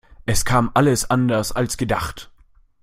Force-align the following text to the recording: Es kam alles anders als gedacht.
Es 0.25 0.45
kam 0.45 0.71
alles 0.73 1.11
anders 1.11 1.51
als 1.51 1.77
gedacht. 1.77 2.31